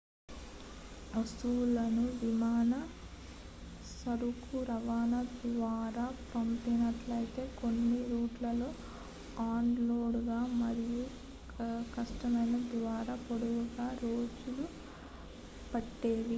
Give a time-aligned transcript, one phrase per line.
[0.01, 2.71] వారు వస్తువులను విమాన
[3.91, 8.69] సరుకు రవాణా ద్వారా పంపినట్లయితే కొన్ని రూట్లలో
[9.47, 11.03] అన్ లోడింగ్ మరియు
[11.95, 14.65] కస్టమ్స్ ద్వారా పొందడానికి రోజులు
[15.73, 16.29] పట్టేవి